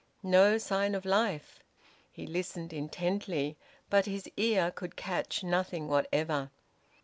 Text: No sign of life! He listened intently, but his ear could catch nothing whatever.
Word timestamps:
No 0.23 0.57
sign 0.57 0.95
of 0.95 1.05
life! 1.05 1.59
He 2.11 2.25
listened 2.25 2.73
intently, 2.73 3.55
but 3.87 4.07
his 4.07 4.27
ear 4.35 4.71
could 4.71 4.95
catch 4.95 5.43
nothing 5.43 5.87
whatever. 5.87 6.49